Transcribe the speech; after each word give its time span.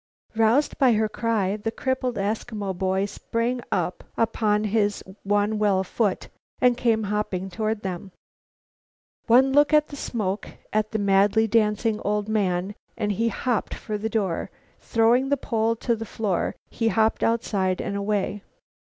Roused 0.35 0.79
by 0.79 0.93
her 0.93 1.07
cry, 1.07 1.57
the 1.57 1.69
crippled 1.69 2.15
Eskimo 2.15 2.75
boy 2.75 3.05
sprang 3.05 3.61
upon 3.71 4.63
his 4.63 5.03
one 5.21 5.59
well 5.59 5.83
foot 5.83 6.27
and 6.59 6.75
came 6.75 7.03
hopping 7.03 7.51
toward 7.51 7.83
them. 7.83 8.11
One 9.27 9.53
look 9.53 9.73
at 9.75 9.89
the 9.89 9.95
smoke, 9.95 10.49
at 10.73 10.89
the 10.89 10.97
madly 10.97 11.45
dancing 11.45 11.99
old 11.99 12.27
man, 12.27 12.73
and 12.97 13.11
he 13.11 13.27
hopped 13.27 13.75
for 13.75 13.95
the 13.95 14.09
door. 14.09 14.49
Throwing 14.79 15.29
the 15.29 15.37
pole 15.37 15.75
to 15.75 15.95
the 15.95 16.03
floor, 16.05 16.55
he 16.71 16.87
hopped 16.87 17.21
outside 17.23 17.79
and 17.79 17.95
away. 17.95 18.41